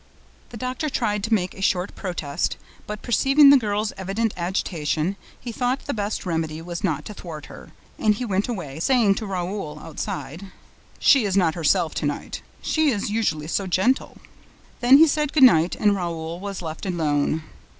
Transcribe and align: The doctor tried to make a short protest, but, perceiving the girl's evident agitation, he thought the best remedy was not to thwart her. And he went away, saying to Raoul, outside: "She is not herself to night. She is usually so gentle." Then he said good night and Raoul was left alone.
The 0.49 0.57
doctor 0.57 0.89
tried 0.89 1.23
to 1.25 1.33
make 1.35 1.53
a 1.53 1.61
short 1.61 1.93
protest, 1.93 2.57
but, 2.87 3.03
perceiving 3.03 3.51
the 3.51 3.57
girl's 3.59 3.93
evident 3.97 4.33
agitation, 4.35 5.15
he 5.39 5.51
thought 5.51 5.85
the 5.85 5.93
best 5.93 6.25
remedy 6.25 6.59
was 6.59 6.83
not 6.83 7.05
to 7.05 7.13
thwart 7.13 7.45
her. 7.45 7.71
And 7.99 8.15
he 8.15 8.25
went 8.25 8.47
away, 8.47 8.79
saying 8.79 9.13
to 9.21 9.27
Raoul, 9.27 9.77
outside: 9.77 10.47
"She 10.97 11.23
is 11.25 11.37
not 11.37 11.53
herself 11.53 11.93
to 11.93 12.07
night. 12.07 12.41
She 12.63 12.89
is 12.89 13.11
usually 13.11 13.45
so 13.45 13.67
gentle." 13.67 14.17
Then 14.79 14.97
he 14.97 15.05
said 15.05 15.33
good 15.33 15.43
night 15.43 15.75
and 15.75 15.95
Raoul 15.95 16.39
was 16.39 16.63
left 16.63 16.87
alone. 16.87 17.43